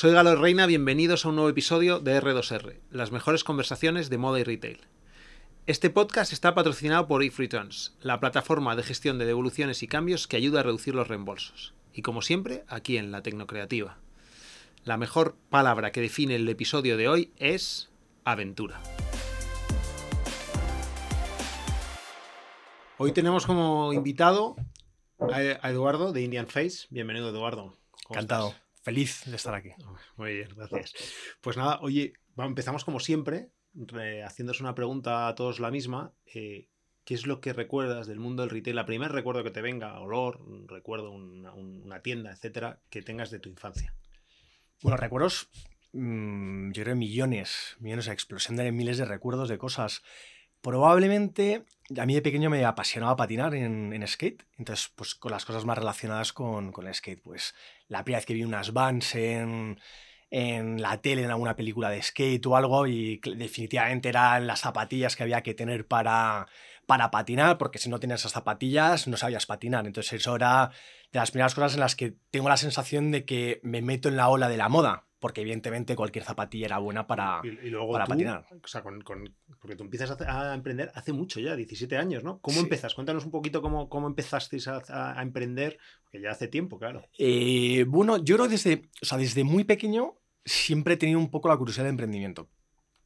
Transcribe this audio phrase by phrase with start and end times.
[0.00, 4.40] Soy Galo Reina, bienvenidos a un nuevo episodio de R2R, las mejores conversaciones de moda
[4.40, 4.80] y retail.
[5.66, 10.26] Este podcast está patrocinado por If Returns, la plataforma de gestión de devoluciones y cambios
[10.26, 11.74] que ayuda a reducir los reembolsos.
[11.92, 13.98] Y como siempre, aquí en La Tecnocreativa.
[14.84, 17.90] La mejor palabra que define el episodio de hoy es
[18.24, 18.80] aventura.
[22.96, 24.56] Hoy tenemos como invitado
[25.30, 26.86] a Eduardo de Indian Face.
[26.88, 27.76] Bienvenido, Eduardo.
[28.08, 28.54] Encantado.
[28.82, 29.70] Feliz de estar aquí.
[30.16, 30.94] Muy bien, gracias.
[31.40, 33.50] Pues nada, oye, empezamos como siempre,
[34.24, 36.12] haciéndose una pregunta a todos la misma.
[36.34, 36.68] Eh,
[37.04, 38.76] ¿Qué es lo que recuerdas del mundo del retail?
[38.76, 43.48] La primer recuerdo que te venga, olor, recuerdo, una, tienda, etcétera, que tengas de tu
[43.48, 43.94] infancia.
[44.82, 45.50] Bueno, recuerdos,
[45.92, 50.02] mm, yo creo millones, millones, explosión de miles de recuerdos de cosas.
[50.60, 51.64] Probablemente
[51.98, 55.78] a mí de pequeño me apasionaba patinar en, skate, entonces pues con las cosas más
[55.78, 57.54] relacionadas con, con, el skate, pues
[57.88, 59.80] la primera vez que vi unas vans en,
[60.30, 65.16] en la tele, en alguna película de skate o algo, y definitivamente eran las zapatillas
[65.16, 66.46] que había que tener para,
[66.86, 70.70] para patinar, porque si no tenías esas zapatillas no sabías patinar, entonces eso era
[71.12, 74.16] de las primeras cosas en las que tengo la sensación de que me meto en
[74.16, 77.42] la ola de la moda, porque evidentemente cualquier zapatilla era buena para,
[77.92, 78.46] para patinar.
[78.64, 79.04] O sea, con,
[79.60, 82.40] porque tú empiezas a, emprender hace mucho ya, 17 años, ¿no?
[82.40, 82.94] ¿Cómo empezas?
[82.94, 85.78] Cuéntanos un poquito cómo, cómo empezasteis a, emprender,
[86.10, 87.04] que ya hace tiempo, claro.
[87.18, 91.30] Eh, bueno, yo creo que desde, o sea, desde muy pequeño siempre he tenido un
[91.30, 92.48] poco la curiosidad de emprendimiento.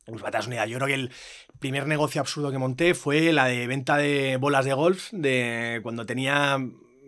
[0.07, 1.11] Pues idea, yo creo que el
[1.59, 6.05] primer negocio absurdo que monté fue la de venta de bolas de golf de cuando
[6.05, 6.59] tenía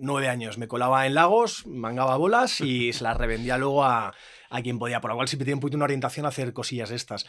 [0.00, 0.56] nueve años.
[0.56, 4.14] Me colaba en lagos, mangaba bolas y se las revendía luego a,
[4.50, 6.90] a quien podía, por lo cual siempre tiene un poquito una orientación a hacer cosillas
[6.90, 7.26] estas.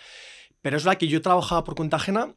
[0.61, 2.33] Pero es la que yo trabajaba por cuenta ajena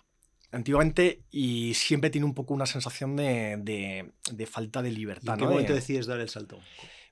[0.53, 5.35] antiguamente y siempre tiene un poco una sensación de, de, falta de libertad.
[5.35, 6.59] ¿En qué momento decides dar el salto?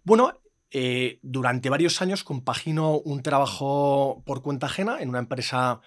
[0.03, 5.81] Bueno, eh, durante varios años compagino un trabajo por cuenta ajena en una empresa,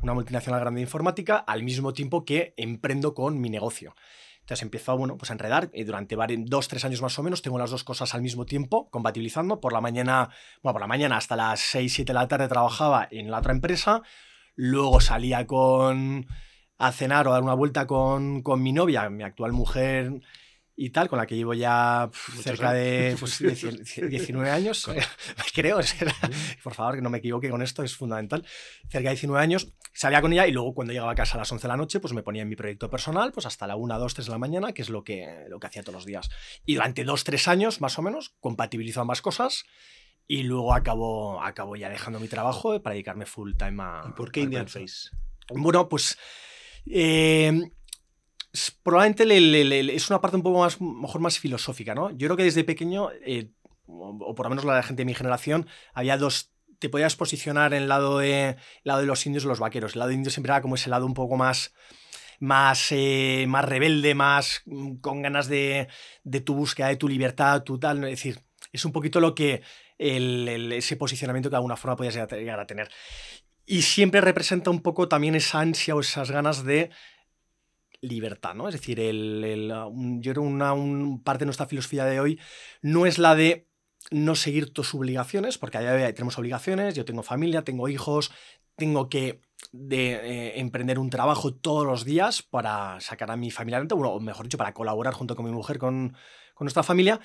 [0.00, 3.94] una multinacional grande de informática, al mismo tiempo que emprendo con mi negocio.
[4.44, 7.58] Entonces empiezo bueno, pues a enredar y durante dos, tres años más o menos tengo
[7.58, 9.58] las dos cosas al mismo tiempo, compatibilizando.
[9.58, 10.28] Por la mañana,
[10.62, 13.54] bueno, por la mañana hasta las 6, 7 de la tarde trabajaba en la otra
[13.54, 14.02] empresa,
[14.54, 16.26] luego salía con
[16.76, 20.20] a cenar o a dar una vuelta con, con mi novia, mi actual mujer
[20.76, 22.10] y tal, con la que llevo ya
[22.42, 24.90] cerca de 19 pues, años,
[25.54, 25.78] creo.
[26.62, 28.44] por favor, que no me equivoque con esto, es fundamental.
[28.88, 31.52] Cerca de 19 años, salía con ella y luego cuando llegaba a casa a las
[31.52, 33.98] 11 de la noche, pues me ponía en mi proyecto personal, pues hasta la 1,
[33.98, 36.28] 2, 3 de la mañana, que es lo que, lo que hacía todos los días.
[36.66, 39.64] Y durante 2, 3 años, más o menos, compatibilizo ambas cosas.
[40.26, 44.06] Y luego acabo, acabo ya dejando mi trabajo para dedicarme full time a...
[44.08, 45.10] ¿Y por qué Indian Face?
[45.50, 46.18] Bueno, pues...
[46.86, 47.70] Eh,
[48.82, 52.10] probablemente es una parte un poco más, mejor más filosófica, ¿no?
[52.10, 53.50] Yo creo que desde pequeño, eh,
[53.86, 57.84] o, por lo menos la gente de mi generación, había dos te podías posicionar en
[57.84, 59.94] el lado de, lado de los indios y los vaqueros.
[59.94, 61.72] El lado de indios siempre era como ese lado un poco más,
[62.40, 65.88] más, eh, más rebelde, más mm, con ganas de,
[66.24, 68.04] de, tu búsqueda, de tu libertad, tu tal.
[68.04, 68.40] Es decir,
[68.72, 69.62] es un poquito lo que
[69.96, 72.90] ese posicionamiento que de alguna forma podías llegar a tener.
[73.66, 76.90] Y siempre representa un poco también esa ansia o esas ganas de
[78.08, 78.68] libertad, ¿no?
[78.68, 79.72] Es decir, el,
[80.20, 80.74] yo creo una
[81.22, 82.40] parte de nuestra filosofía de hoy
[82.82, 83.68] no es la de
[84.10, 88.32] no seguir tus obligaciones, porque allá tenemos obligaciones, yo tengo familia, tengo hijos,
[88.76, 89.40] tengo que
[89.72, 94.20] de, eh, emprender un trabajo todos los días para sacar a mi familia adelante, o
[94.20, 96.16] mejor dicho, para colaborar junto con mi mujer, con
[96.60, 97.20] nuestra familia,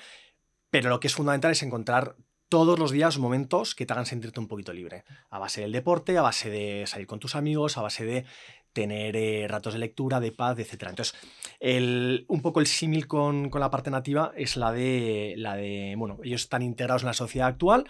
[0.70, 2.16] pero lo que es fundamental es encontrar
[2.50, 6.18] todos los días momentos que te hagan sentirte un poquito libre, a base del deporte,
[6.18, 8.24] a base de salir con tus amigos, a base de
[8.72, 10.88] tener eh, ratos de lectura, de paz, etc.
[10.88, 11.14] Entonces,
[11.60, 16.18] el, un poco el símil con, la parte nativa es la de, la de, bueno,
[16.24, 17.88] ellos están integrados en la sociedad actual,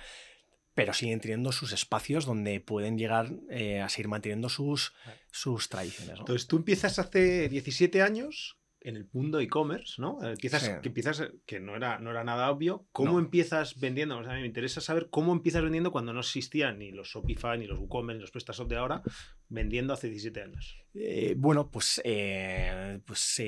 [0.74, 4.92] pero siguen teniendo sus espacios donde pueden llegar eh, a seguir manteniendo sus,
[5.32, 6.18] sus tradiciones.
[6.18, 10.18] Entonces, tú empiezas hace 17 años en el mundo e-commerce, ¿no?
[10.22, 12.86] Eh, empiezas, que empiezas, que no era, no era nada obvio.
[12.92, 14.18] ¿Cómo empiezas vendiendo?
[14.18, 17.66] O sea, me interesa saber cómo empiezas vendiendo cuando no existían ni los Shopify, ni
[17.66, 19.02] los WooCommerce, ni los PrestaShop de ahora,
[19.48, 20.78] vendiendo hace 17 años.
[20.94, 23.42] Eh, bueno, pues, eh, pues,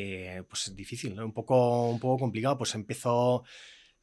[0.48, 1.24] pues es difícil, ¿no?
[1.24, 2.58] Un poco, un poco complicado.
[2.58, 3.44] Pues empezó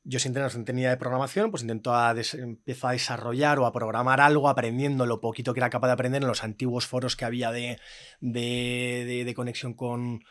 [0.03, 4.21] yo sin tener tenía de programación, pues intento a empiezo a desarrollar o a programar
[4.21, 7.51] algo aprendiendo lo poquito que era capaz de aprender en los antiguos foros que había
[7.51, 7.77] de,
[8.21, 10.23] de conexión con,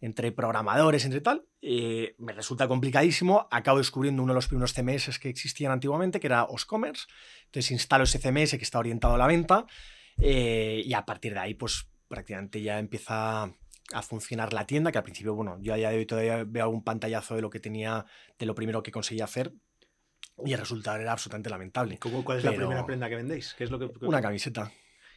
[0.00, 3.48] entre programadores, entre tal, eh, me resulta complicadísimo.
[3.50, 7.06] Acabo descubriendo uno de los primeros CMS que existían antiguamente, que era Oscommerce.
[7.46, 9.66] Entonces instalo ese CMS que está orientado a la venta
[10.18, 13.50] eh, y a partir de ahí, pues prácticamente ya empieza
[13.92, 16.64] a funcionar la tienda, que al principio, bueno, yo a día de hoy todavía veo
[16.64, 18.04] algún pantallazo de lo que tenía,
[18.38, 19.52] de lo primero que conseguí hacer,
[20.44, 21.98] y el resultado era absolutamente lamentable.
[21.98, 23.54] ¿Cómo, ¿Cuál es la primera prenda que vendéis?
[23.56, 24.72] ¿Qué es lo que, Una camiseta.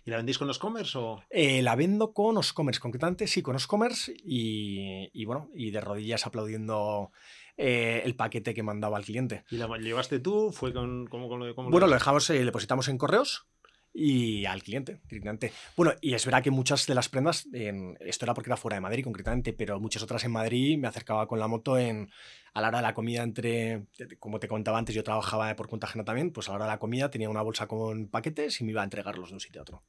[0.09, 1.21] ¿Y la vendéis con los commerce o...?
[1.29, 6.25] Eh, la vendo con Oscommerce, concretamente sí, con Oscommerce y, y bueno, y de rodillas
[6.25, 7.11] aplaudiendo
[7.57, 9.43] eh, el paquete que mandaba al cliente.
[9.51, 10.51] ¿Y la llevaste tú?
[10.51, 11.05] ¿Fue con...?
[11.05, 13.45] ¿Cómo, cómo, cómo Bueno, lo dejamos, eh, le depositamos en correos
[13.93, 15.51] y al cliente directamente.
[15.75, 18.75] Bueno, y es verdad que muchas de las prendas, en- esto era porque era fuera
[18.75, 22.09] de Madrid concretamente, pero muchas otras en Madrid me acercaba con la moto en,
[22.53, 23.85] a la hora de la comida entre,
[24.19, 26.71] como te contaba antes, yo trabajaba por cuenta ajena también, pues a la hora de
[26.71, 29.61] la comida tenía una bolsa con paquetes y me iba a entregarlos de un sitio
[29.61, 29.83] a otro.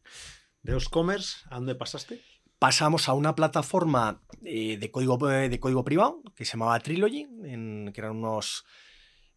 [0.62, 2.20] ¿De los commerce a dónde pasaste?
[2.58, 7.26] pasamos a una plataforma eh, de, código, eh, de código privado que se llamaba Trilogy,
[7.44, 8.67] en- que eran unos.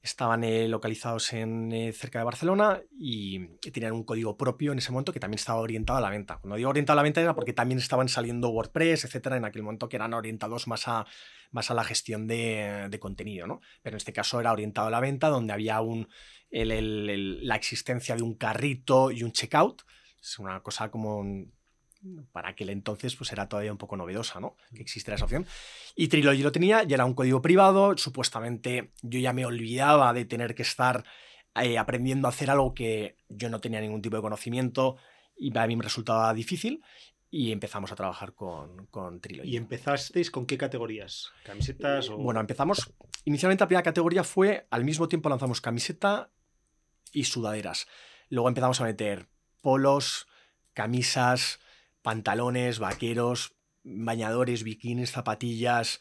[0.04, 4.92] Estaban eh, localizados en, eh, cerca de Barcelona y, tenían un código propio en ese
[4.92, 6.38] momento que también estaba orientado a la venta.
[6.38, 9.64] Cuando digo orientado a la venta era porque también estaban saliendo WordPress, etcétera, en aquel
[9.64, 11.06] momento que eran orientados más a,
[11.52, 13.62] más a la gestión de, de contenido, ¿no?
[13.82, 16.10] Pero en este caso era orientado a la venta, donde había un,
[16.52, 19.84] la existencia de un carrito y un checkout.
[20.22, 21.24] Es una cosa como
[22.32, 24.56] para aquel entonces pues era todavía un poco novedosa, ¿no?
[24.74, 25.46] Que existiera esa opción.
[25.96, 30.26] Y Trilogy lo tenía, y era un código privado, supuestamente yo ya me olvidaba de
[30.26, 31.04] tener que estar
[31.56, 34.98] eh, aprendiendo a hacer algo que yo no tenía ningún tipo de conocimiento
[35.38, 36.84] y a mí me resultaba difícil
[37.30, 39.50] y empezamos a trabajar con, con Trilogy.
[39.50, 41.32] ¿Y empezasteis con qué categorías?
[41.44, 42.18] ¿Camisetas o...?
[42.18, 42.94] Bueno, empezamos.
[43.26, 46.32] Inicialmente la primera categoría fue al mismo tiempo lanzamos camiseta
[47.12, 47.88] y sudaderas.
[48.30, 49.30] Luego empezamos a meter
[49.62, 50.28] polos,
[50.74, 51.60] camisas,
[52.04, 56.00] pantalones, vaqueros, bañadores, bikinis, zapatillas,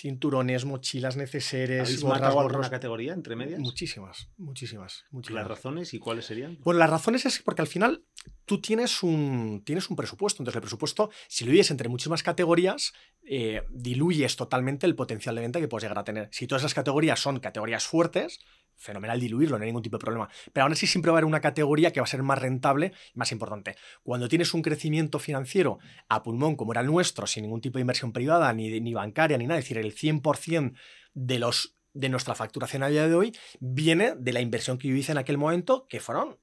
[0.00, 2.70] cinturones, mochilas neceseres, ¿Habéis gorras, gorros.
[2.70, 3.60] categoría entre medias?
[3.60, 5.42] Muchísimas, muchísimas, muchísimas.
[5.42, 6.58] ¿Las razones y cuáles serían?
[6.62, 8.02] Bueno, las razones es porque al final
[8.46, 10.42] tú tienes un, tienes un presupuesto.
[10.42, 12.92] Entonces, el presupuesto, si lo divides entre muchísimas categorías,
[13.22, 16.28] eh, diluyes totalmente el potencial de venta que puedes llegar a tener.
[16.32, 18.40] Si todas esas categorías son categorías fuertes,
[18.80, 20.28] fenomenal diluirlo, no hay ningún tipo de problema.
[20.52, 22.92] Pero aún así siempre va a haber una categoría que va a ser más rentable
[23.14, 23.76] y más importante.
[24.02, 25.78] Cuando tienes un crecimiento financiero
[26.08, 29.36] a pulmón como era el nuestro, sin ningún tipo de inversión privada, ni, ni bancaria,
[29.36, 30.72] ni nada, es decir, el 100%
[31.14, 34.94] de los de nuestra facturación a día de hoy viene de la inversión que yo
[34.94, 36.38] hice en aquel momento, que fueron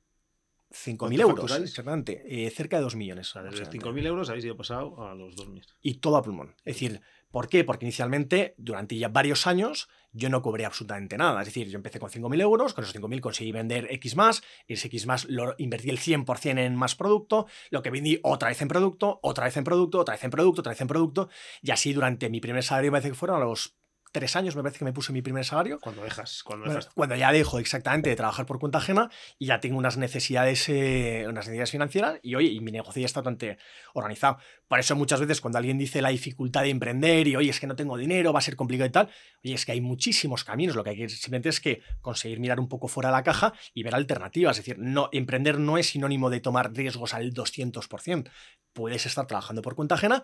[0.71, 3.29] 5.000 ¿Cuánto euros, exactamente, eh, cerca de 2 millones.
[3.29, 4.01] O sea, de los aproximadamente.
[4.01, 5.65] 5.000 euros habéis ido pasado a los 2.000.
[5.81, 6.55] Y todo a pulmón.
[6.65, 7.01] Es decir,
[7.31, 7.63] ¿por qué?
[7.63, 11.41] Porque inicialmente, durante ya varios años, yo no cobré absolutamente nada.
[11.41, 14.73] Es decir, yo empecé con 5.000 euros, con esos 5.000 conseguí vender X más, y
[14.73, 18.61] ese X más lo invertí el 100% en más producto, lo que vendí otra vez
[18.61, 21.29] en producto, otra vez en producto, otra vez en producto, otra vez en producto,
[21.61, 23.76] y así durante mi primer salario, me parece que fueron a los
[24.17, 25.79] tres años, me parece que me puse mi primer salario.
[25.79, 26.93] Cuando dejas, cuando Bueno, dejas.
[26.93, 31.25] cuando ya dejo exactamente de trabajar por cuenta ajena y ya tengo unas necesidades, eh,
[31.27, 33.57] unas necesidades financieras y oye, y mi negocio ya está bastante
[33.93, 34.37] organizado.
[34.67, 37.67] Por eso muchas veces cuando alguien dice la dificultad de emprender y oye, es que
[37.67, 39.09] no tengo dinero, va a ser complicado y tal,
[39.43, 42.59] oye, es que hay muchísimos caminos, lo que hay que simplemente es que conseguir mirar
[42.59, 44.57] un poco fuera de la caja y ver alternativas.
[44.57, 48.29] Es decir, no, emprender no es sinónimo de tomar riesgos al 200%.
[48.73, 50.23] Puedes estar trabajando por cuenta ajena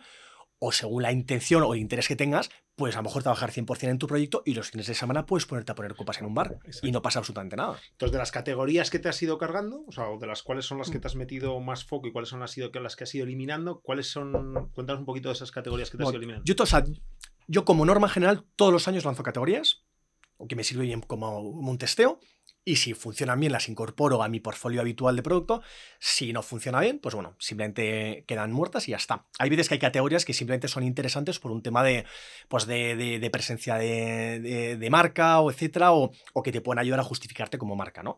[0.59, 3.89] o según la intención o el interés que tengas, puedes a lo mejor trabajar 100%
[3.89, 6.33] en tu proyecto y los fines de semana puedes ponerte a poner copas en un
[6.33, 6.88] bar Exacto.
[6.88, 7.77] y no pasa absolutamente nada.
[7.91, 10.65] Entonces, de las categorías que te has ido cargando, o sea, o de las cuáles
[10.65, 10.91] son las Mm.
[10.94, 13.81] que te has metido más foco y cuáles son las, las que has ido eliminando,
[13.81, 14.69] ¿cuáles son?
[14.73, 16.45] Cuéntanos un poquito de esas categorías que te has ido eliminando.
[16.45, 16.83] Yo, to- o sea,
[17.47, 19.83] yo como norma general todos los años lanzo categorías,
[20.47, 22.19] que me sirve bien como un testeo,
[22.65, 25.62] y si funcionan bien las incorporo a mi portfolio habitual de producto,
[26.00, 29.26] si no funciona bien, pues bueno, simplemente quedan muertas y ya está.
[29.40, 32.06] Hay veces que hay categorías que simplemente son interesantes por un tema de,
[32.47, 36.80] pues de, de- presencia de, de- de marca o etcétera, o, o que te pueden
[36.80, 38.18] ayudar a justificarte como marca, ¿no?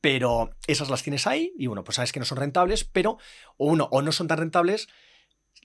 [0.00, 3.18] Pero esas las tienes ahí y bueno, pues sabes que no son rentables, pero
[3.56, 4.88] o uno, o no son tan rentables,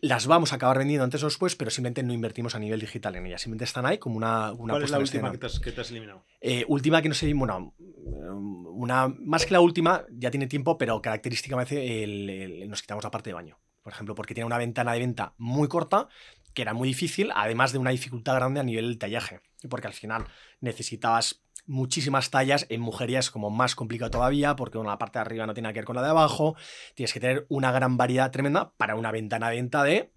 [0.01, 3.15] las vamos a acabar vendiendo antes o después, pero simplemente no invertimos a nivel digital
[3.15, 3.41] en ellas.
[3.41, 5.59] Simplemente están ahí como una, una ¿Cuál es puesta la en última que te, has,
[5.59, 6.25] que te has eliminado?
[6.41, 11.01] Eh, última que no sé, bueno, una, más que la última, ya tiene tiempo, pero
[11.01, 13.59] característicamente el- el- nos quitamos la parte de baño.
[13.83, 16.07] Por ejemplo, porque tiene una ventana de venta muy corta,
[16.53, 19.41] que era muy difícil, además de una dificultad grande a nivel del tallaje.
[19.69, 20.25] Porque al final
[20.61, 25.21] necesitabas muchísimas tallas, en mujeres es como más complicado todavía, porque bueno, la parte de
[25.21, 26.55] arriba no tiene nada que ver con la de abajo,
[26.95, 30.11] tienes que tener una gran variedad tremenda para una ventana de venta de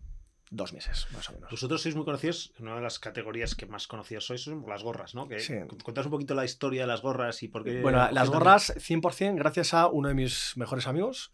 [0.50, 1.50] dos meses, más o menos.
[1.50, 5.14] Vosotros sois muy conocidos, una de las categorías que más conocidos sois son las gorras,
[5.14, 5.28] ¿no?
[5.28, 5.54] Que, Sí.
[5.54, 7.80] Un poquito la historia de las gorras y por qué.
[7.80, 11.32] Bueno, las gorras 100% gracias a uno de mis mejores amigos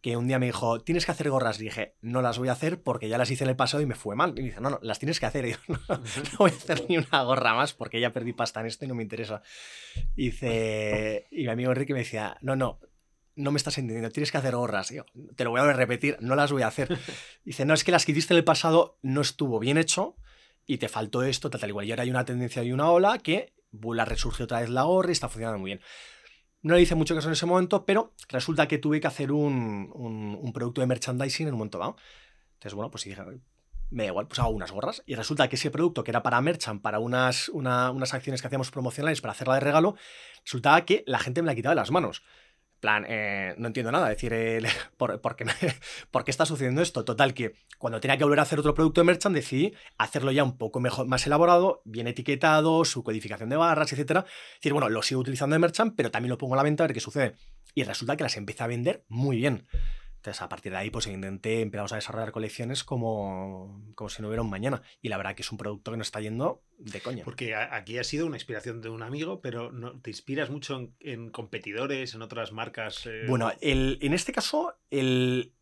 [0.00, 1.60] que un día me dijo, tienes que hacer gorras.
[1.60, 3.86] Y dije, no las voy a hacer porque ya las hice en el pasado y
[3.86, 4.30] me fue mal.
[4.36, 5.46] Y me dice, no, no, las tienes que hacer.
[5.46, 8.60] Y yo, no, no voy a hacer ni una gorra más porque ya perdí pasta
[8.60, 9.42] en esto y no me interesa.
[10.14, 12.80] Y dice, y mi amigo Enrique me decía, no, no,
[13.36, 14.90] no me estás entendiendo, tienes que hacer gorras.
[14.90, 16.98] Y yo, te lo voy a repetir, no las voy a hacer.
[17.44, 20.16] Dice, no, es que las que hiciste en el pasado no estuvo bien hecho
[20.66, 21.86] y te faltó esto, tal, tal igual.
[21.86, 24.84] Y ahora hay una tendencia y una ola que vuelve a resurgir otra vez la
[24.84, 25.80] gorra y está funcionando muy bien.
[26.66, 29.88] No le hice mucho caso en ese momento, pero resulta que tuve que hacer un,
[29.94, 31.94] un, producto de merchandising en un momento dado.
[32.54, 33.22] Entonces, bueno, pues dije,
[33.90, 35.04] me da igual, pues hago unas gorras.
[35.06, 38.72] Y resulta que ese producto que era para merchant, para unas, unas acciones que hacíamos
[38.72, 39.94] promocionales, para hacerla de regalo,
[40.42, 42.24] resultaba que la gente me la quitaba de las manos
[42.86, 44.32] plan, eh, no entiendo nada, decir,
[44.96, 45.44] por, qué,
[46.12, 47.04] por, qué, está sucediendo esto?
[47.04, 50.44] Total, que cuando tenía que volver a hacer otro producto de merchant, decidí hacerlo ya
[50.44, 54.24] un poco mejor, más elaborado, bien etiquetado, su codificación de barras, etc.
[54.54, 56.86] decir, bueno, lo sigo utilizando de merchant, pero también lo pongo a la venta a
[56.86, 57.34] ver qué sucede.
[57.74, 59.66] Y resulta que las empecé a vender muy bien.
[60.26, 64.26] Entonces, a partir de ahí, pues intenté, empezamos a desarrollar colecciones como, como si no
[64.26, 64.82] hubiera un mañana.
[65.00, 67.22] Y la verdad que es un producto que nos está yendo de coña.
[67.22, 71.30] Porque aquí ha sido una inspiración de un amigo, pero no, ¿te inspiras mucho en,
[71.30, 73.06] competidores, en otras marcas?
[73.06, 73.22] Eh?
[73.28, 75.52] Bueno, el, en este caso, el,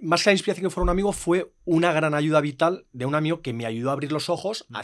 [0.00, 3.16] más que la inspiración que fuera un amigo, fue una gran ayuda vital de un
[3.16, 4.76] amigo que me ayudó a abrir los ojos mm.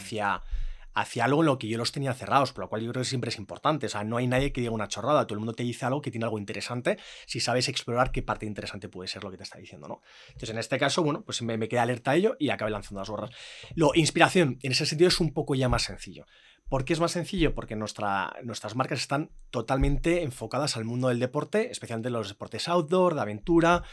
[0.93, 3.09] Hacia algo en lo que yo los tenía cerrados, por lo cual yo creo que
[3.09, 3.87] siempre es importante.
[3.87, 6.01] O sea, no hay nadie que diga una chorrada, todo el mundo te dice algo
[6.01, 9.43] que tiene algo interesante si sabes explorar qué parte interesante puede ser lo que te
[9.43, 10.01] está diciendo, ¿no?
[10.27, 13.01] Entonces, en este caso, bueno, pues me, me quedé alerta a ello y acabé lanzando
[13.01, 13.31] las gorras.
[13.75, 16.25] Lo, inspiración, en ese sentido, es un poco ya más sencillo.
[16.69, 17.53] ¿Por qué es más sencillo?
[17.53, 23.15] Porque nuestra, nuestras marcas están totalmente enfocadas al mundo del deporte, especialmente los deportes outdoor,
[23.15, 23.83] de aventura,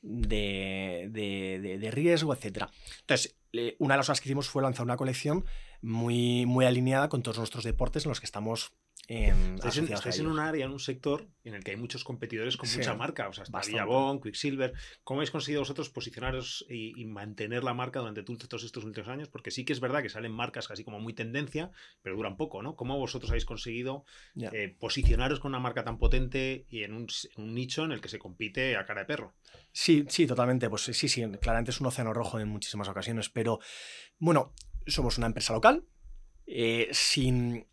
[0.00, 2.66] de, de, de, riesgo, etc.
[3.00, 3.36] Entonces,
[3.78, 5.44] una de las cosas que hicimos fue lanzar una colección
[5.84, 8.72] muy, muy alineada con todos nuestros deportes en los que estamos
[9.06, 12.70] en, estáis, en, un área, en un sector en el que hay muchos competidores con
[12.74, 14.72] mucha marca, o sea, está Diabón, Quicksilver.
[15.02, 19.28] ¿Cómo habéis conseguido vosotros posicionaros y, mantener la marca durante todos estos últimos años?
[19.28, 22.62] Porque sí que es verdad que salen marcas casi como muy tendencia, pero duran poco,
[22.62, 22.76] ¿no?
[22.76, 27.44] ¿Cómo vosotros habéis conseguido eh, posicionaros con una marca tan potente y en un, en
[27.44, 29.34] un, nicho en el que se compite a cara de perro?
[29.70, 30.70] Sí, sí, totalmente.
[30.70, 33.60] Pues sí, sí, claramente es un océano rojo en muchísimas ocasiones, pero
[34.18, 34.54] bueno,
[34.86, 35.84] somos una empresa local,
[36.46, 37.66] eh, sin,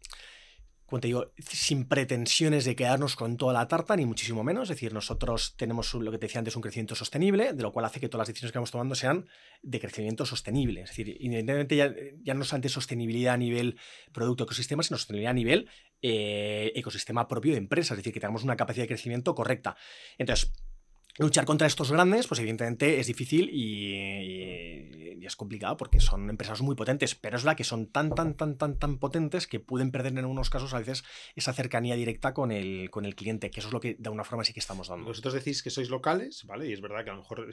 [1.38, 4.64] sin pretensiones de quedarnos con toda la tarta, ni muchísimo menos.
[4.64, 7.86] Es decir, nosotros tenemos lo que te decía antes, un crecimiento sostenible, de lo cual
[7.86, 9.28] hace que todas las decisiones que vamos tomando sean
[9.62, 10.82] de crecimiento sostenible.
[10.82, 13.78] Es decir, independientemente ya, ya no solamente sostenibilidad a nivel
[14.12, 15.70] producto ecosistema, sino sostenibilidad a nivel
[16.02, 17.94] eh, ecosistema propio de empresa.
[17.94, 19.76] Es decir, que tengamos una capacidad de crecimiento correcta.
[20.18, 20.52] Entonces,
[21.18, 26.76] Luchar contra estos grandes, pues evidentemente es difícil y, es complicado porque son empresas muy
[26.76, 30.14] potentes, pero es la que son tan, tan, tan, tan, tan potentes que pueden perder
[30.14, 31.04] en algunos casos a veces
[31.36, 34.24] esa cercanía directa con el, con el cliente, que eso es lo que de alguna
[34.24, 35.06] forma sí que estamos dando.
[35.06, 36.68] Vosotros decís que sois locales, ¿vale?
[36.68, 37.48] Y es verdad que a lo mejor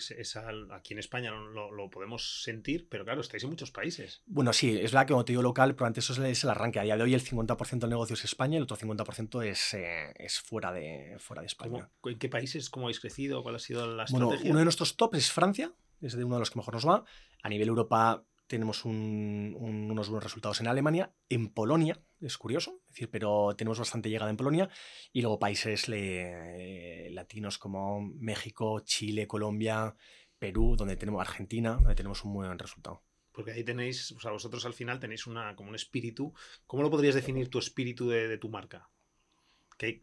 [0.73, 4.23] aquí en España lo, lo, podemos sentir, pero claro, estáis en muchos países.
[4.27, 6.81] Bueno, sí, es verdad que como te digo local, pero antes eso es el arranque.
[6.81, 9.75] A día de hoy el 50% del negocio es España y el otro 50% es,
[9.75, 11.89] eh, es fuera, de, fuera de España.
[12.05, 12.71] ¿En qué países?
[12.71, 13.43] ¿Cómo habéis crecido?
[13.49, 16.41] ¿Cuál ha sido la bueno, uno de nuestros tops es Francia, es de uno de
[16.41, 17.03] los que mejor nos va.
[17.43, 23.09] A nivel Europa tenemos unos buenos resultados en Alemania, en Polonia, es curioso, es decir,
[23.11, 24.69] pero tenemos bastante llegada en Polonia,
[25.15, 29.97] y luego países latinos como México, Chile, Colombia,
[30.39, 33.03] Perú, donde tenemos Argentina, donde tenemos un muy buen resultado.
[33.33, 36.35] Porque ahí tenéis, o sea, vosotros al final tenéis una, como un espíritu.
[36.67, 38.91] ¿Cómo lo podrías definir tu espíritu de tu marca?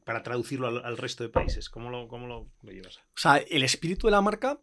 [0.03, 1.70] Para traducirlo al, resto de países?
[1.70, 2.98] ¿Cómo lo, cómo lo, llevas?
[2.98, 4.60] O sea, el espíritu de la marca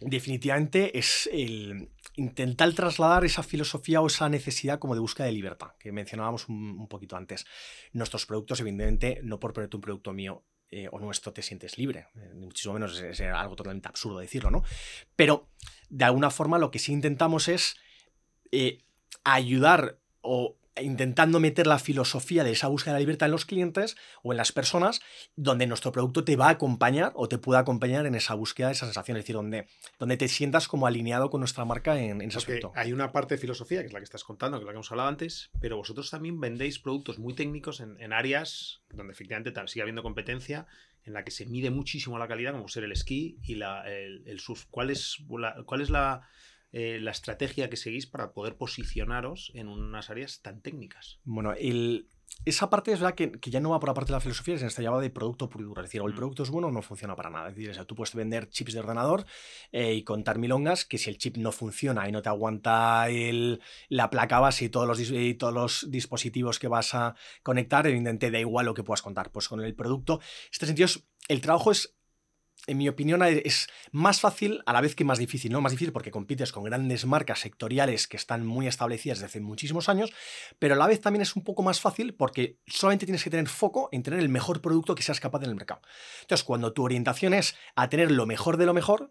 [0.00, 5.72] definitivamente es el intentar trasladar esa filosofía o esa necesidad como de búsqueda de libertad,
[5.78, 7.46] que mencionábamos un, poquito antes.
[7.92, 12.06] Nuestros productos, evidentemente, no por ponerte un producto mío eh, o nuestro te sientes libre,
[12.14, 14.62] eh, muchísimo menos es, algo totalmente absurdo decirlo, ¿no?
[15.16, 15.48] Pero
[15.88, 17.76] de alguna forma lo que sí intentamos es
[18.52, 18.78] eh,
[19.24, 23.96] ayudar o intentando meter la filosofía de esa búsqueda de la libertad en los clientes
[24.22, 25.00] o en las personas,
[25.36, 28.74] donde nuestro producto te va a acompañar o te puede acompañar en esa búsqueda de
[28.74, 29.66] esa sensación, es decir, donde,
[29.98, 32.72] donde te sientas como alineado con nuestra marca en, ese aspecto.
[32.74, 34.76] Hay una parte de filosofía, que es la que estás contando, que es la que
[34.76, 39.82] hemos hablado antes, pero vosotros también vendéis productos muy técnicos en, áreas donde efectivamente sigue
[39.82, 40.66] habiendo competencia,
[41.04, 44.40] en la que se mide muchísimo la calidad, como ser el esquí y la, el,
[44.40, 44.66] surf.
[44.70, 45.18] ¿Cuál es
[45.64, 46.28] cuál es la
[46.72, 51.18] eh, la estrategia que seguís para poder posicionaros en unas áreas tan técnicas.
[51.24, 51.54] Bueno,
[52.44, 54.62] esa parte es verdad que, ya no va por la parte de la filosofía, es
[54.62, 56.16] esta va de producto puro Es decir, o el mm.
[56.16, 57.48] producto es bueno o no funciona para nada.
[57.50, 59.26] Es decir, tú puedes vender chips de ordenador
[59.72, 63.06] eh, y contar milongas que si el chip no funciona y no te aguanta
[63.88, 68.30] la placa base y todos, los, y todos los dispositivos que vas a conectar, evidentemente
[68.30, 69.30] da igual lo que puedas contar.
[69.32, 70.88] Pues con el producto, en este sentido,
[71.28, 71.99] el trabajo es
[72.66, 75.60] en mi opinión, es más fácil a la vez que más difícil, ¿no?
[75.60, 79.88] Más difícil porque compites con grandes marcas sectoriales que están muy establecidas desde hace muchísimos
[79.88, 80.12] años,
[80.58, 83.48] pero a la vez también es un poco más fácil porque solamente tienes que tener
[83.48, 85.80] foco en tener el mejor producto que seas capaz en el mercado.
[86.22, 89.10] Entonces, cuando tu orientación es a tener lo mejor de lo mejor,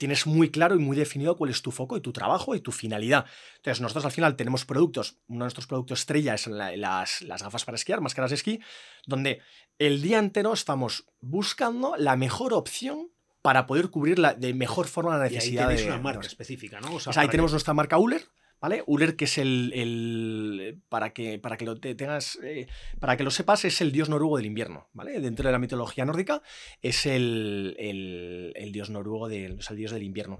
[0.00, 2.72] tienes muy claro y muy definido cuál es tu foco y tu trabajo y tu
[2.72, 3.26] finalidad.
[3.56, 7.66] Entonces, nosotros al final tenemos productos, uno de nuestros productos estrella es las, las gafas
[7.66, 8.60] para esquiar, máscaras de esquí,
[9.06, 9.42] donde
[9.78, 13.10] el día entero estamos buscando la mejor opción
[13.42, 16.80] para poder cubrir la, de mejor forma la necesidad y ahí de una marca específica,
[16.80, 16.94] ¿no?
[16.94, 18.22] O sea, ahí tenemos nuestra marca Uller,
[18.60, 18.82] ¿vale?
[18.86, 22.66] Uller, que es el, para, que, para que lo tengas, eh,
[22.98, 25.20] para que lo sepas, es el dios noruego del invierno, ¿vale?
[25.20, 26.42] Dentro de la mitología nórdica
[26.82, 30.38] es el, el dios noruego, del, el dios del invierno.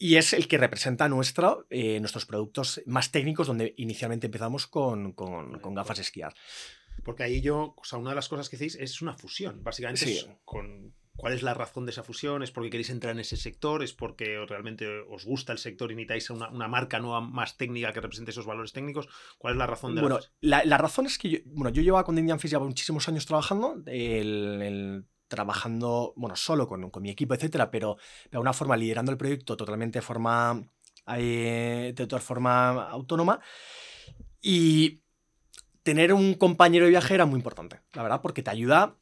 [0.00, 5.12] Y es el que representa nuestra, eh, nuestros productos más técnicos, donde inicialmente empezamos con,
[5.12, 6.34] con, con gafas de esquiar.
[7.04, 10.06] Porque ahí yo, o sea, una de las cosas que hacéis es una fusión, básicamente
[10.06, 10.26] Sí.
[10.44, 13.82] con cuál es la razón de esa fusión, es porque queréis entrar en ese sector,
[13.82, 17.92] es porque realmente os gusta el sector y necesitáis una, una marca nueva más técnica
[17.92, 19.08] que represente esos valores técnicos.
[19.36, 22.04] ¿Cuál es la razón de Bueno, la la, razón es que yo, bueno, yo llevaba
[22.04, 27.10] con Indian Fish ya muchísimos años trabajando, el- el- trabajando, bueno, solo con, con mi
[27.10, 27.96] equipo, etcétera, pero
[28.30, 30.62] de alguna forma liderando el proyecto totalmente de forma,
[31.16, 33.38] eh, de toda forma autónoma.
[34.40, 35.02] Y
[35.82, 38.96] tener un compañero de viaje era muy importante, la verdad, porque te ayuda,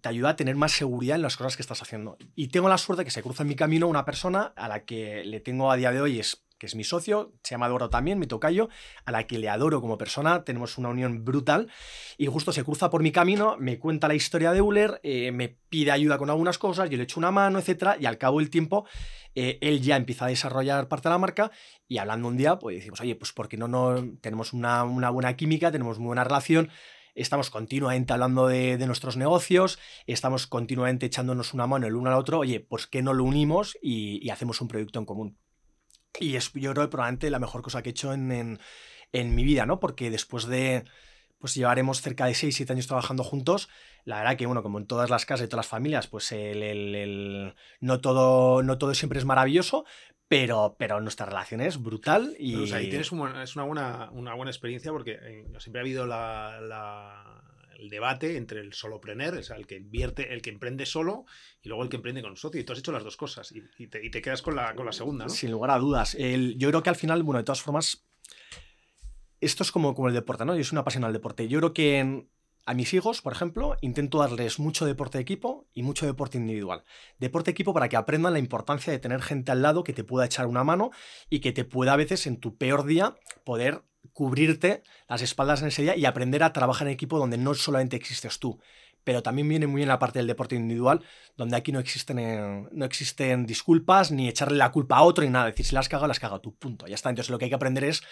[0.00, 2.16] te ayuda a tener más seguridad en las cosas que estás haciendo.
[2.34, 5.24] Y tengo la suerte que se cruza en mi camino una persona a la que
[5.24, 8.18] le tengo a día de hoy, es, que es mi socio, se llama Eduardo también,
[8.18, 8.68] mi tocayo,
[9.04, 11.68] a la que le adoro como persona, tenemos una unión brutal,
[12.18, 15.48] y justo se cruza por mi camino, me cuenta la historia de Euler, eh, me
[15.48, 18.48] pide ayuda con algunas cosas, yo le echo una mano, etcétera, y al cabo del
[18.48, 18.86] tiempo
[19.34, 21.50] eh, él ya empieza a desarrollar parte de la marca
[21.88, 25.34] y hablando un día, pues decimos, oye, pues porque no, no tenemos una, una buena
[25.36, 26.70] química, tenemos muy buena relación,
[27.14, 32.16] estamos continuamente hablando de, de nuestros negocios, estamos continuamente echándonos una mano el uno al
[32.18, 35.38] otro, oye, pues que no lo unimos y, y hacemos un proyecto en común.
[36.20, 38.58] Y es, yo creo probablemente la mejor cosa que he hecho en, en,
[39.12, 39.80] en mi vida, ¿no?
[39.80, 40.84] Porque después de,
[41.38, 43.68] pues llevaremos cerca de 6, 7 años trabajando juntos.
[44.04, 46.62] La verdad que, bueno, como en todas las casas y todas las familias, pues el,
[46.62, 49.84] el- el- no, todo, no todo siempre es maravilloso,
[50.40, 52.72] pero, pero nuestra relación es brutal y...
[52.72, 56.58] Ahí tienes un es una buena, una buena experiencia porque eh, siempre ha habido la,
[56.62, 57.38] la-
[57.78, 61.26] el debate entre el solopreneur, o sea, el que invierte, el que emprende solo
[61.62, 62.58] y luego el que emprende con un socio.
[62.60, 64.74] Y tú has hecho las dos cosas y, y te, y te quedas con la,
[64.74, 65.30] con la segunda, ¿no?
[65.30, 66.14] Sin lugar a dudas.
[66.14, 68.06] El- yo creo que al final, bueno, de todas formas,
[69.40, 70.56] esto es como, como el deporte, ¿no?
[70.56, 71.48] Yo soy una apasionada del deporte.
[71.48, 72.28] Yo creo que en-
[72.64, 76.84] a mis hijos, por ejemplo, intento darles mucho deporte de equipo y mucho deporte individual.
[77.18, 80.04] Deporte de equipo para que aprendan la importancia de tener gente al lado que te
[80.04, 80.90] pueda echar una mano
[81.28, 85.68] y que te pueda a veces en tu peor día poder cubrirte las espaldas en
[85.68, 88.60] ese día y aprender a trabajar en equipo donde no solamente existes tú.
[89.04, 91.04] Pero también viene muy bien la parte del deporte individual,
[91.36, 95.46] donde aquí no existen, no existen disculpas ni echarle la culpa a otro ni nada.
[95.46, 96.86] Decir, si la has cagado, la has cagado tú, punto.
[96.86, 97.10] Ya está.
[97.10, 98.02] Entonces lo que hay que aprender es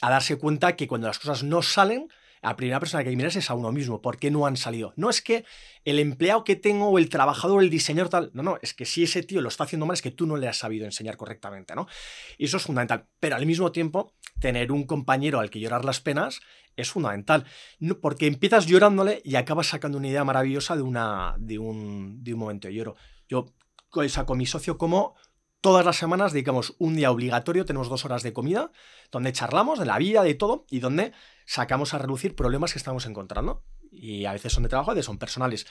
[0.00, 2.08] a darse cuenta que cuando las cosas no salen,
[2.42, 4.00] la primera persona que mirar es a uno mismo.
[4.00, 4.92] ¿Por qué no han salido?
[4.96, 5.44] No es que
[5.84, 8.30] el empleado que tengo o el trabajador el diseñador tal.
[8.34, 8.58] No, no.
[8.62, 10.58] Es que si ese tío lo está haciendo mal es que tú no le has
[10.58, 11.86] sabido enseñar correctamente, ¿no?
[12.38, 13.06] Y eso es fundamental.
[13.20, 16.40] Pero al mismo tiempo, tener un compañero al que llorar las penas
[16.76, 17.44] es fundamental.
[18.00, 22.40] Porque empiezas llorándole y acabas sacando una idea maravillosa de, una, de, un, de un
[22.40, 22.96] momento de lloro.
[23.28, 23.46] Yo
[24.04, 25.14] o sea, con mi socio como
[25.60, 28.70] todas las semanas dedicamos un día obligatorio, tenemos dos horas de comida,
[29.10, 31.12] donde charlamos de la vida, de todo, y donde
[31.44, 33.62] sacamos a relucir problemas que estamos encontrando.
[33.90, 35.66] Y a veces son de trabajo, a veces son personales.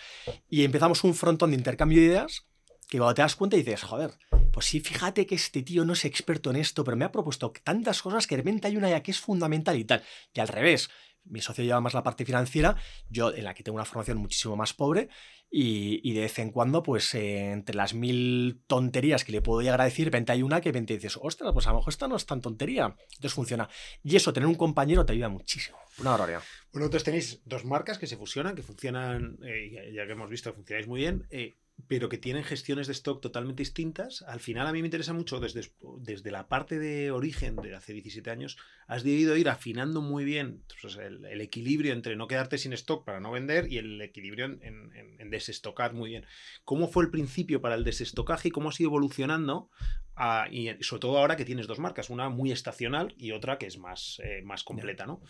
[0.50, 2.46] Y empezamos un frontón de intercambio de ideas
[2.88, 4.12] que cuando te das cuenta dices, joder,
[4.52, 7.52] pues sí, fíjate que este tío no es experto en esto, pero me ha propuesto
[7.64, 10.04] tantas cosas que de repente hay una ya que es fundamental y tal.
[10.34, 10.90] Y al revés,
[11.24, 12.76] mi socio lleva más la parte financiera,
[13.10, 15.10] yo en la que tengo una formación muchísimo más pobre
[15.50, 19.62] y, y de vez en cuando, pues eh, entre las mil tonterías que le puedo
[19.62, 22.08] llegar a decir, hay una que de repente dices, ostras, pues a lo mejor esta
[22.08, 22.96] no es tan tontería.
[23.14, 23.70] Entonces funciona.
[24.04, 25.78] Y eso, tener un compañero te ayuda muchísimo.
[26.00, 26.42] Una barbaridad.
[26.74, 30.30] Bueno, entonces tenéis dos marcas que se fusionan, que funcionan, eh, ya- ya que hemos
[30.30, 31.56] visto que funcionáis muy bien, eh,
[31.88, 34.24] pero que tienen gestiones de stock totalmente distintas.
[34.24, 37.94] Al final a mí me interesa mucho desde, desde la parte de origen de hace
[37.94, 38.58] 17 años,
[38.88, 43.06] has debido ir afinando muy bien pues, el, el equilibrio entre no quedarte sin stock
[43.06, 46.26] para no vender y el equilibrio en, en- en desestocar muy bien.
[46.64, 49.70] ¿Cómo fue el principio para el desestocaje y cómo has ido evolucionando?
[50.18, 53.66] a- y sobre todo ahora que tienes dos marcas, una muy estacional y otra que
[53.68, 55.22] es más, eh, más completa, ¿no?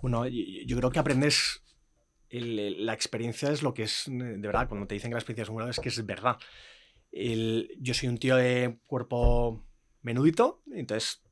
[0.00, 1.61] Bueno, yo, yo creo que aprendes.
[2.40, 5.42] La experiencia es lo que es, eh, de verdad, cuando te dicen que la experiencia
[5.42, 6.38] es buena, es que es verdad.
[7.12, 9.66] Yo soy un tío de cuerpo
[10.00, 11.22] menudito, entonces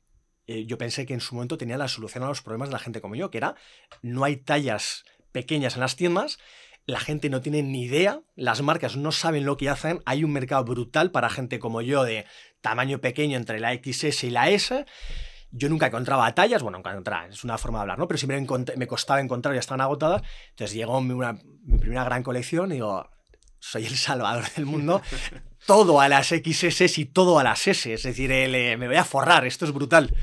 [0.47, 2.79] eh, yo pensé que en su momento tenía la solución a los problemas de la
[2.79, 3.55] gente como yo, que era
[4.01, 6.39] no hay tallas pequeñas en las tiendas,
[6.85, 10.33] la gente no tiene ni idea, las marcas no saben lo que hacen, hay un
[10.33, 12.25] mercado brutal para gente como yo de
[12.59, 14.85] tamaño pequeño entre la XS y la S.
[15.51, 18.07] Yo nunca encontraba tallas, bueno, nunca encontraba, es una forma de hablar, ¿no?
[18.07, 18.41] Pero siempre
[18.77, 20.21] me costaba encontrar, ya estaban agotadas.
[20.51, 23.09] Entonces llegó mi, una- mi primera gran colección y digo,
[23.59, 25.01] soy el salvador del mundo.
[25.67, 27.93] todo a las XS y todo a las S.
[27.93, 30.15] Es decir, eh, me voy a forrar, esto es brutal.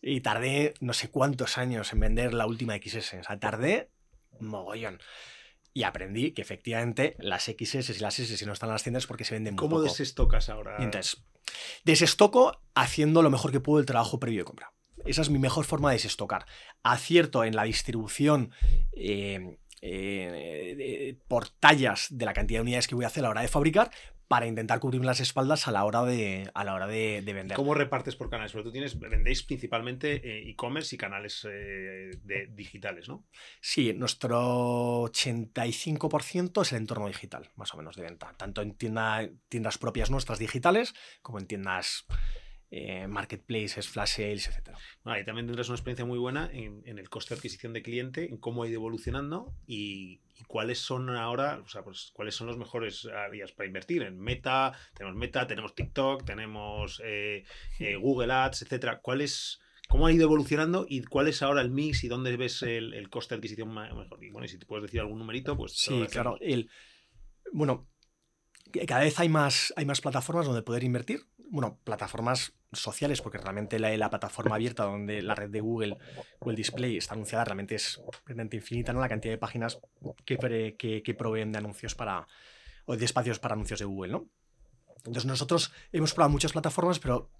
[0.00, 3.14] Y tardé no sé cuántos años en vender la última XS.
[3.20, 3.90] O sea, tardé
[4.40, 4.98] mogollón.
[5.78, 9.06] Y aprendí que efectivamente las XS y las S, si no están en las tiendas,
[9.06, 9.84] porque se venden muy ¿Cómo poco.
[9.84, 10.74] desestocas ahora?
[10.80, 11.22] Y entonces,
[11.84, 14.72] desestoco haciendo lo mejor que puedo el trabajo previo de compra.
[15.04, 16.46] Esa es mi mejor forma de desestocar.
[16.82, 18.50] Acierto en la distribución
[18.90, 23.30] eh, eh, por tallas de la cantidad de unidades que voy a hacer a la
[23.30, 23.92] hora de fabricar
[24.28, 27.56] para intentar cubrirme las espaldas a la hora de, a la hora de, de vender.
[27.56, 28.52] ¿Cómo repartes por canales?
[28.52, 33.24] Porque tú tienes, vendéis principalmente eh, e-commerce y canales eh, de, digitales, ¿no?
[33.62, 38.34] Sí, nuestro 85% es el entorno digital, más o menos, de venta.
[38.36, 42.04] Tanto en tienda- tiendas propias nuestras digitales como en tiendas
[42.70, 44.76] eh, marketplaces, flash sales, etc.
[45.02, 47.82] Bueno, ahí también tendrás una experiencia muy buena en, en el coste de adquisición de
[47.82, 52.34] cliente, en cómo ha ido evolucionando y, y cuáles son ahora, o sea, pues cuáles
[52.34, 54.02] son los mejores áreas para invertir.
[54.02, 57.44] En Meta, tenemos Meta, tenemos TikTok, tenemos eh,
[57.78, 59.00] eh, Google Ads, etcétera.
[59.00, 62.62] ¿Cuál es, ¿Cómo ha ido evolucionando y cuál es ahora el mix y dónde ves
[62.62, 64.22] el, el coste de adquisición mejor?
[64.22, 65.72] Y bueno, y si te puedes decir algún numerito, pues...
[65.72, 66.36] Sí, claro.
[66.40, 66.68] El,
[67.52, 67.88] bueno,
[68.86, 71.22] cada vez hay más, hay más plataformas donde poder invertir.
[71.50, 75.96] Bueno, plataformas sociales, porque realmente la, la plataforma abierta donde la red de Google
[76.40, 79.00] o el display está anunciada realmente es realmente infinita, ¿no?
[79.00, 79.80] La cantidad de páginas
[80.26, 80.36] que,
[81.14, 82.26] proveen de anuncios para.
[82.84, 84.26] o de espacios para anuncios de Google, ¿no?
[84.98, 87.30] Entonces nosotros hemos probado muchas plataformas, pero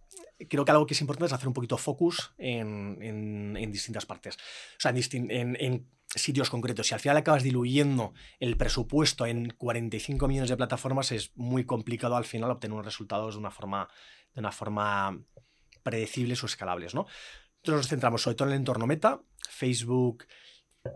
[0.48, 4.06] creo que algo que es importante es hacer un poquito focus en, en- en distintas
[4.06, 4.36] partes.
[4.36, 6.86] O sea, en- en sitios concretos.
[6.86, 12.16] Si al final acabas diluyendo el presupuesto en 45 millones de plataformas, es muy complicado
[12.16, 13.88] al final obtener unos resultados de una forma,
[14.34, 15.20] de una forma
[15.82, 17.06] predecibles o escalables, ¿no?
[17.66, 20.24] Nos centramos sobre todo en el entorno meta, Facebook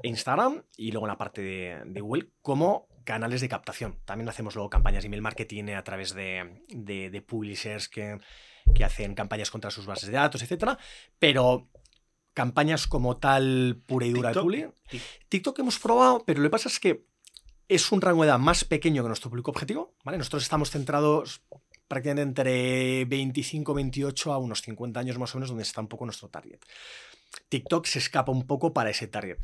[0.03, 3.99] e Instagram y luego en la parte de, de Google como canales de captación.
[4.05, 8.19] También hacemos luego campañas de email marketing a través de, de- de publishers que,
[8.75, 10.79] que hacen campañas contra sus bases de datos, etcétera,
[11.19, 11.69] pero
[12.35, 14.45] campañas como tal pura y dura TikTok.
[14.91, 17.05] Tic- TikTok hemos probado, pero lo que pasa es que
[17.69, 20.19] es un rango de edad más pequeño que nuestro público objetivo, ¿vale?
[20.19, 21.43] Nosotros estamos centrados
[21.89, 26.05] prácticamente entre 25, 28 a unos 50 años más o menos, donde está un poco
[26.05, 26.59] nuestro target.
[27.49, 29.39] TikTok se escapa un poco para ese target.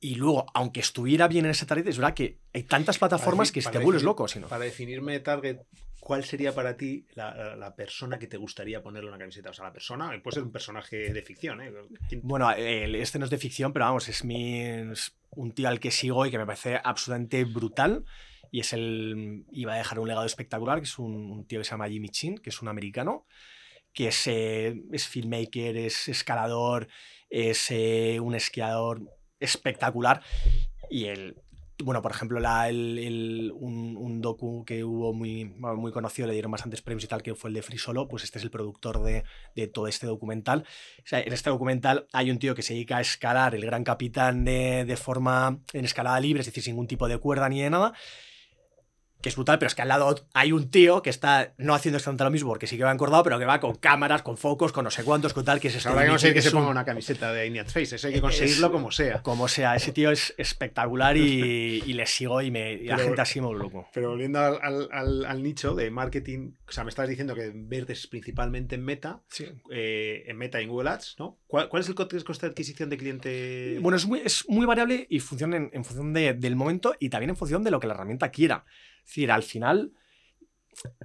[0.00, 3.60] Y luego, aunque estuviera bien en ese target, es verdad que hay tantas plataformas que
[3.60, 4.46] si para te vuelves loco, si no.
[4.48, 5.58] Para definirme target,
[5.98, 9.50] ¿cuál sería para ti la, la- la persona que te gustaría ponerle una camiseta?
[9.50, 11.72] O sea, la persona, puede ser un personaje de ficción, ¿eh?
[12.08, 15.80] ¿Quién- Bueno, este no es de ficción, pero vamos, es, mi, es un tío al
[15.80, 18.04] que sigo y que me parece absolutamente brutal.
[18.52, 19.44] Y es el.
[19.52, 22.08] Iba a dejar un legado espectacular, que es un, un tío que se llama Jimmy
[22.08, 23.26] Chin, que es un americano,
[23.92, 26.88] que es, eh, es filmmaker, es escalador,
[27.28, 29.02] es eh, un esquiador
[29.40, 30.22] espectacular.
[30.90, 31.36] Y él.
[31.80, 36.32] Bueno, por ejemplo, la- el- el- un, un docu que hubo muy, muy conocido, le
[36.32, 38.50] dieron bastantes premios y tal, que fue el de Free Solo, pues este es el
[38.50, 39.22] productor de,
[39.54, 40.64] de todo este documental.
[40.98, 43.84] O sea, en este documental hay un tío que se dedica a escalar el Gran
[43.84, 47.60] Capitán de, de forma en escalada libre, es decir, sin ningún tipo de cuerda ni
[47.60, 47.92] de nada.
[49.20, 51.96] Que es brutal, pero es que al lado hay un tío que está no haciendo
[51.96, 54.70] exactamente lo mismo, porque sí que va encordado, pero que va con cámaras, con focos,
[54.70, 56.52] con no sé cuántos, con tal, que es este Ahora que no sé que se
[56.52, 59.20] ponga una camiseta de Ineat Face, eso hay que Es- conseguirlo como sea.
[59.22, 63.20] Como sea, ese tío es espectacular y, y le sigo y, me, y la gente
[63.20, 63.88] así me loco.
[63.92, 67.50] Pero volviendo al, al- al- al nicho de marketing, o sea, me estás diciendo que
[67.54, 69.46] verdes principalmente en Meta, Sí.
[69.72, 71.38] eh, en Meta y en Google Ads, ¿no?
[71.48, 73.78] ¿Cuál, cuál es el coste coste de adquisición de cliente?
[73.80, 77.08] Bueno, es muy, es muy variable y funciona en, en función de- del momento y
[77.08, 78.64] también en función de lo que la herramienta quiera.
[79.08, 79.92] Es decir, al final,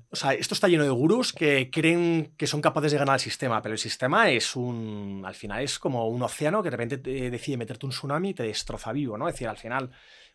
[0.10, 3.22] o sea, esto está lleno de gurús que creen que son capaces de ganar el
[3.22, 6.98] sistema, pero el sistema es un, al final es como un océano que de repente
[6.98, 9.30] te decide meterte un tsunami y te destroza vivo, ¿no?
[9.30, 9.90] Es decir, al final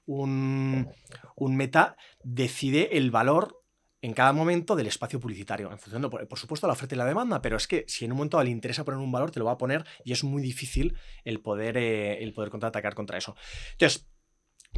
[0.06, 0.88] un,
[1.36, 3.62] un meta decide el valor
[4.00, 7.04] en cada momento del espacio publicitario, en función de, por, supuesto, la oferta y la
[7.04, 9.44] demanda, pero es que si en un momento le interesa poner un valor, te lo
[9.44, 13.36] va a poner y es muy difícil el poder, eh, el poder contraatacar contra eso.
[13.72, 14.08] Entonces,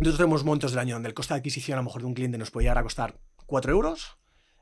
[0.01, 2.15] nosotros tenemos momentos del año donde el coste de adquisición a lo mejor de un
[2.15, 4.19] cliente nos puede llegar a costar 4 euros,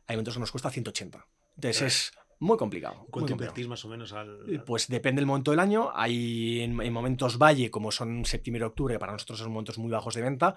[0.07, 1.27] hay momentos que nos cuesta 180.
[1.57, 3.07] Entonces es muy complicado.
[3.11, 4.41] ¿Cuánto invertís más o menos al...?
[4.49, 5.91] Eh, Pues depende del momento del año.
[5.95, 9.91] Hay en, en momentos valle, como son septiembre y octubre, para nosotros son momentos muy
[9.91, 10.57] bajos de venta.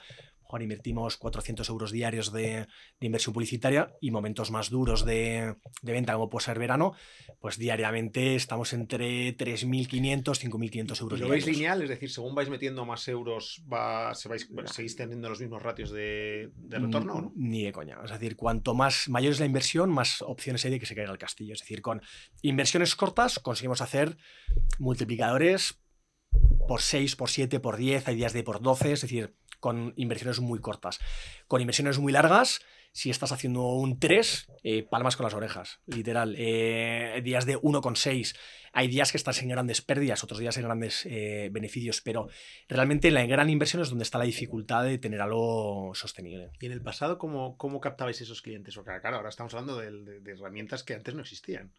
[0.51, 2.67] Mejor invertimos 400 euros diarios de,
[2.99, 6.93] de inversión publicitaria y momentos más duros de, de venta, como puede ser verano,
[7.39, 11.81] pues diariamente estamos entre 3.500, 5.500 euros ¿Y lo veis lineal?
[11.83, 15.89] Es decir, según vais metiendo más euros, va, se vais, ¿seguís teniendo los mismos ratios
[15.89, 17.29] de, de retorno no?
[17.33, 17.99] Mm, Ni de coña.
[18.03, 21.13] Es decir, cuanto más mayor es la inversión, más opciones hay de que se caiga
[21.13, 21.53] el castillo.
[21.53, 22.01] Es decir, con
[22.41, 24.17] inversiones cortas conseguimos hacer
[24.79, 25.81] multiplicadores
[26.67, 30.41] por 6, por 7, por 10, hay días de por 12, es decir, con inversiones
[30.41, 30.99] muy cortas.
[31.47, 32.59] Con inversiones muy largas
[32.93, 36.35] si estás haciendo un 3, eh, palmas con las orejas, literal.
[36.37, 38.35] Eh, días de 1,6.
[38.73, 42.27] Hay días que estás en grandes pérdidas, otros días en grandes eh, beneficios, pero
[42.67, 46.51] realmente la gran inversión es donde está la dificultad de tener algo sostenible.
[46.59, 48.75] ¿Y en el pasado cómo, cómo captabais esos clientes?
[48.75, 51.71] Porque claro, ahora estamos hablando de, de, herramientas que antes no existían.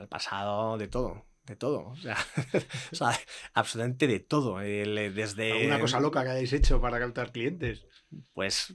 [0.00, 1.88] el pasado de todo de todo.
[1.88, 2.16] O sea,
[2.92, 3.18] o sea,
[3.54, 4.58] absolutamente de todo.
[4.58, 5.52] desde...
[5.52, 7.86] ¿Alguna cosa loca que hayáis hecho para captar clientes?
[8.34, 8.74] Pues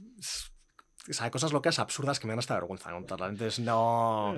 [1.08, 3.30] o sea, cosas locas absurdas que me dan hasta vergüenza contarlas.
[3.30, 4.34] Entonces, no,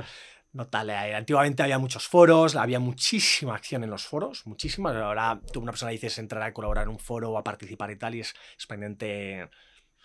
[0.52, 0.90] no tal.
[0.90, 4.90] Eh, antiguamente había muchos foros, había muchísima acción en los foros, muchísima.
[4.90, 7.96] Ahora tú una persona dices entrar a colaborar en un foro o a participar y
[7.96, 9.48] tal, y es, es pendiente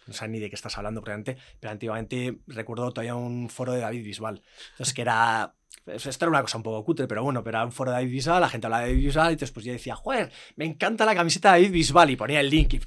[0.08, 4.04] no sé ni de qué estás hablando pero antiguamente recuerdo todavía un foro de David
[4.04, 4.42] Bisbal,
[4.72, 5.54] entonces que era
[5.86, 8.12] esto era una cosa un poco cutre, pero bueno, pero era un foro de David
[8.12, 11.16] Bisbal, la gente hablaba de David Bisbal, y después yo decía, joder, me encanta la
[11.16, 12.80] camiseta de David Bisbal, y ponía el link, y,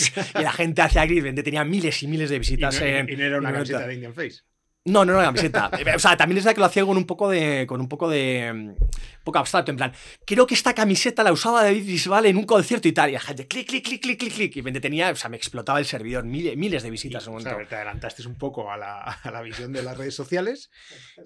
[0.34, 3.08] la gente hacia Grid tenía miles y miles de visitas y no, en...
[3.08, 4.40] Y no era una camiseta de Indian Face.
[4.86, 5.70] No, no, no, camiseta.
[5.94, 7.66] o sea, también es la que lo hacía con un poco de.
[7.66, 8.50] con un poco de.
[8.50, 9.92] un poco abstracto, en plan.
[10.24, 13.10] Creo que esta camiseta la usaba David Bisbal en un concierto y tal.
[13.10, 14.56] Y la gente, clic, clic, clic, clic, clic, clic.
[14.56, 17.34] Y me tenía, o sea, me explotaba el servidor, miles, miles de visitas en un
[17.34, 17.56] momento.
[17.56, 20.70] O sea, te adelantaste un poco a la, a la, visión de las redes sociales.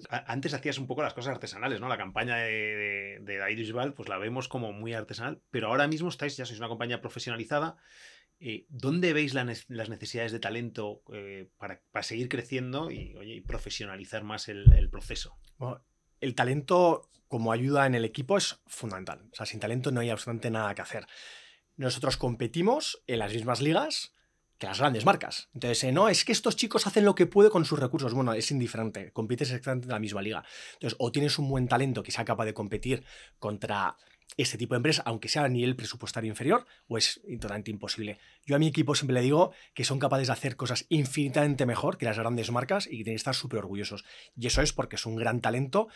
[0.09, 1.87] Antes hacías un poco las cosas artesanales, ¿no?
[1.87, 5.41] La campaña de, de, de David Bisbal, pues la vemos como muy artesanal.
[5.49, 7.77] Pero ahora mismo estáis, ya sois una compañía profesionalizada.
[8.39, 14.89] Eh, ¿Dónde veis las necesidades de talento eh, para, seguir creciendo y, profesionalizar más el,
[14.89, 15.37] proceso?
[16.19, 19.27] El talento como ayuda en el equipo es fundamental.
[19.31, 21.07] O sea, sin talento no hay absolutamente nada que hacer.
[21.77, 24.13] Nosotros competimos en las mismas ligas
[24.57, 25.49] que las grandes marcas.
[25.53, 28.13] Entonces, eh, no, es que estos chicos hacen lo que pueden con sus recursos.
[28.13, 30.43] Bueno, es indiferente, compites exactamente en la misma liga.
[30.73, 33.03] Entonces, o tienes un buen talento que sea capaz de competir
[33.37, 33.97] contra
[34.37, 38.19] este tipo de empresa, aunque sea a nivel presupuestario inferior, o es totalmente imposible.
[38.45, 41.97] Yo a mi equipo siempre le digo que son capaces de hacer cosas infinitamente mejor
[41.97, 44.03] que las grandes marcas y que tienen que estar súper orgullosos.
[44.37, 45.87] Y eso es porque es un gran talento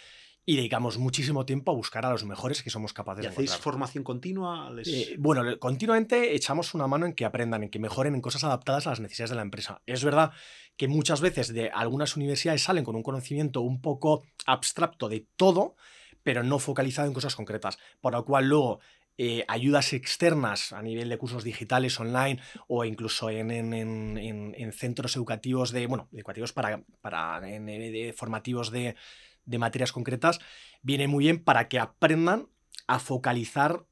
[0.46, 3.52] y dedicamos muchísimo tiempo a buscar a los mejores que somos capaces ¿Y de hacéis
[3.52, 3.64] encontrar.
[3.64, 4.72] formación continua?
[4.72, 4.88] Les...
[4.88, 8.88] Eh, bueno, continuamente echamos una mano en que aprendan, en que mejoren en cosas adaptadas
[8.88, 9.82] a las necesidades de la empresa.
[9.86, 10.32] Es verdad
[10.76, 15.76] que muchas veces de algunas universidades salen con un conocimiento un poco abstracto de todo,
[16.24, 18.80] pero no focalizado en cosas concretas, por lo cual luego
[19.18, 24.72] eh, ayudas externas a nivel de cursos digitales online o incluso en, en, en, en
[24.72, 28.96] centros educativos de, bueno, educativos para, para de formativos de,
[29.44, 30.40] de materias concretas,
[30.82, 32.48] viene muy bien para que aprendan
[32.88, 33.86] a focalizar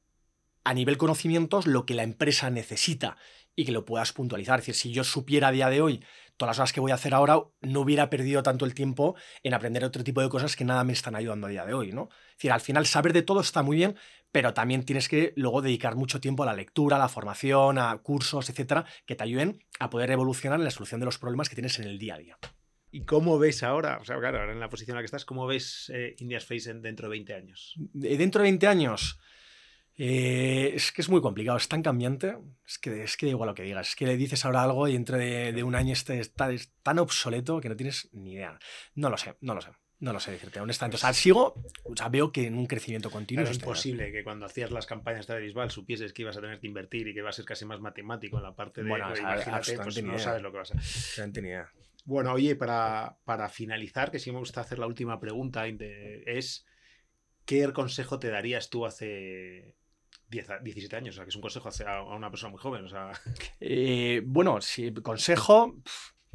[0.64, 3.16] a nivel conocimientos lo que la empresa necesita
[3.54, 4.60] y que lo puedas puntualizar.
[4.60, 6.04] Es decir, si yo supiera a día de hoy
[6.38, 9.52] todas las cosas que voy a hacer ahora, no hubiera perdido tanto el tiempo en
[9.52, 12.08] aprender otro tipo de cosas que nada me están ayudando a día de hoy, ¿no?
[12.30, 13.96] Es decir, al final saber de todo está muy bien,
[14.32, 17.96] pero también tienes que luego dedicar mucho tiempo a la lectura, a la formación, a
[17.98, 21.56] cursos, etcétera, que te ayuden a poder evolucionar en la solución de los problemas que
[21.56, 22.38] tienes en el día a día.
[22.90, 25.24] ¿Y cómo ves ahora, o sea, claro, ahora en la posición en la que estás,
[25.24, 27.74] cómo ves eh, India's Face en, dentro de 20 años?
[27.92, 29.18] Dentro de 20 años,
[29.98, 33.48] eh, es que es muy complicado, es tan cambiante, es que, es que da igual
[33.48, 35.92] lo que digas, es que le dices ahora algo y dentro de, de un año
[35.92, 38.58] este está, es tan obsoleto que no tienes ni idea.
[38.94, 39.70] No lo sé, no lo sé.
[40.00, 40.94] No lo sé decirte, honestamente.
[40.94, 43.42] O sea, sigo, o sea, veo que en un crecimiento continuo.
[43.42, 46.60] Claro, es imposible que cuando hacías las campañas de Bisbal supieses que ibas a tener
[46.60, 48.88] que invertir y que iba a ser casi más matemático en la parte de.
[48.88, 51.42] Bueno, o sea, imagínate, pues no sabes lo que vas a hacer.
[51.42, 51.72] ni idea.
[52.04, 56.64] Bueno, oye, para, para finalizar, que sí me gusta hacer la última pregunta, es
[57.44, 59.74] ¿qué consejo te darías tú hace 10,
[60.28, 61.14] 17 años?
[61.14, 62.84] O sea, que es un consejo a una persona muy joven.
[62.84, 63.12] O sea,
[63.60, 65.76] eh, bueno, si consejo,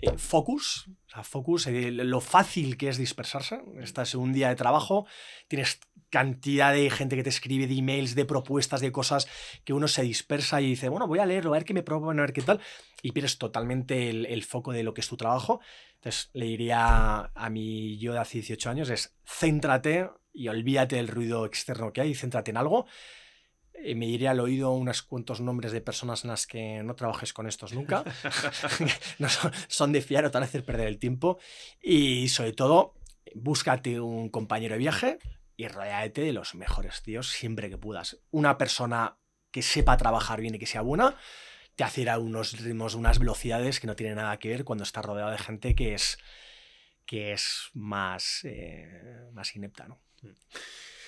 [0.02, 3.62] eh, focus, o sea, focus, eh, lo fácil que es dispersarse.
[3.80, 5.06] Estás en un día de trabajo,
[5.48, 5.80] tienes
[6.10, 9.28] cantidad de gente que te escribe de emails, de propuestas, de cosas
[9.64, 12.20] que uno se dispersa y dice, bueno, voy a leerlo, a ver qué me proponen,
[12.20, 12.60] a ver qué tal,
[13.02, 15.62] y pierdes totalmente el, el, foco de lo que es tu trabajo.
[15.96, 21.08] Entonces le diría a mi yo de hace 18 años, es céntrate y olvídate del
[21.08, 22.86] ruido externo que hay, céntrate en algo.
[23.74, 27.34] Eh, me diría al oído unos cuantos nombres de personas en las que no trabajes
[27.34, 28.04] con estos nunca.
[29.20, 31.40] no son, son, de fiar o te van a hacer perder el tiempo.
[31.82, 32.96] Y sobre todo,
[33.36, 35.20] búscate un compañero de viaje
[35.58, 38.20] y rodeate de los mejores tíos siempre que puedas.
[38.32, 39.18] Una persona
[39.52, 41.16] que sepa trabajar bien y que sea buena
[41.76, 44.84] te hace ir a unos ritmos, unas velocidades que no tienen nada que ver cuando
[44.84, 46.18] estás rodeado de gente que es,
[47.06, 49.88] que es más, eh, más inepta.
[49.88, 50.00] ¿no?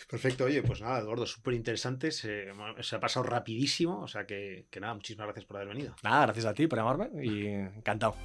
[0.09, 4.79] Perfecto, oye, pues nada, Eduardo, súper interesante, se, ha pasado rapidísimo, o sea que, que
[4.79, 5.95] nada, muchísimas gracias por haber venido.
[6.03, 8.15] Nada, gracias a ti por llamarme y encantado.